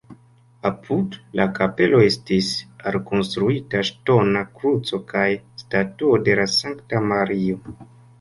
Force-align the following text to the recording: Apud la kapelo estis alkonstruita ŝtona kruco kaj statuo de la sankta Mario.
Apud 0.67 1.15
la 1.39 1.43
kapelo 1.57 1.99
estis 2.05 2.47
alkonstruita 2.91 3.81
ŝtona 3.89 4.41
kruco 4.61 5.01
kaj 5.13 5.27
statuo 5.65 6.17
de 6.29 6.39
la 6.41 6.47
sankta 6.55 7.03
Mario. 7.13 7.61